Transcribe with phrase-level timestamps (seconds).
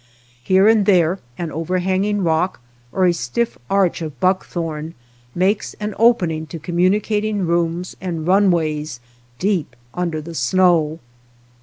[0.43, 2.59] Here and there an overhanging rock,
[2.91, 4.95] or a stiff arch of buckthorn,
[5.35, 8.99] makes an opening to com municating rooms and runways
[9.37, 10.97] deep under the snow.